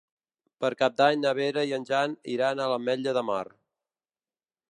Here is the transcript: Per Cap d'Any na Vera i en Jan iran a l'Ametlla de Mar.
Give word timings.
Per 0.63 0.69
Cap 0.79 0.95
d'Any 1.01 1.19
na 1.25 1.33
Vera 1.39 1.65
i 1.71 1.75
en 1.77 1.85
Jan 1.91 2.17
iran 2.37 2.63
a 2.65 2.69
l'Ametlla 2.73 3.13
de 3.19 3.25
Mar. 3.31 3.45